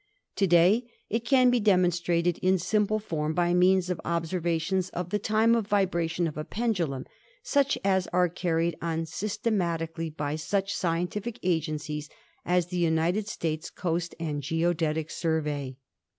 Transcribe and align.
To 0.37 0.47
day 0.47 0.89
it 1.11 1.25
can 1.25 1.51
be 1.51 1.59
demonstrated 1.59 2.39
in 2.39 2.57
simple 2.57 2.97
form 2.97 3.35
by 3.35 3.53
means 3.53 3.87
of 3.91 4.01
observations 4.03 4.89
of 4.89 5.11
the 5.11 5.19
time 5.19 5.53
of 5.53 5.67
vibration 5.67 6.25
of 6.25 6.39
a 6.39 6.43
pendulum, 6.43 7.05
such 7.43 7.77
as 7.83 8.07
are 8.07 8.27
carried 8.27 8.75
on 8.81 9.05
systemati 9.05 9.93
cally 9.93 10.09
by 10.09 10.37
such 10.37 10.73
scientific 10.73 11.37
agencies 11.43 12.09
as 12.43 12.65
the 12.69 12.77
United 12.77 13.27
States 13.27 13.69
Coast 13.69 14.15
and 14.19 14.41
Geodetic 14.41 15.11
Survey. 15.11 15.77